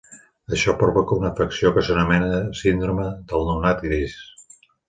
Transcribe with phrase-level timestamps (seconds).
[0.55, 4.21] Això provoca una afecció que s'anomena síndrome del nounat gris.